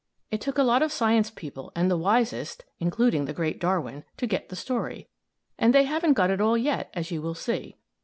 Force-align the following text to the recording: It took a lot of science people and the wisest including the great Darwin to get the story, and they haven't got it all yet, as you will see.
It 0.31 0.41
took 0.41 0.57
a 0.57 0.63
lot 0.63 0.81
of 0.81 0.91
science 0.91 1.29
people 1.29 1.71
and 1.75 1.87
the 1.91 1.95
wisest 1.95 2.65
including 2.79 3.25
the 3.25 3.33
great 3.35 3.59
Darwin 3.59 4.03
to 4.17 4.25
get 4.25 4.49
the 4.49 4.55
story, 4.55 5.09
and 5.59 5.75
they 5.75 5.83
haven't 5.83 6.13
got 6.13 6.31
it 6.31 6.41
all 6.41 6.57
yet, 6.57 6.89
as 6.95 7.11
you 7.11 7.21
will 7.21 7.35
see. 7.35 7.77